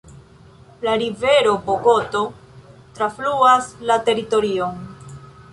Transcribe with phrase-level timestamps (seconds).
[0.85, 2.23] La rivero Bogoto
[3.01, 4.85] trafluas la teritorion.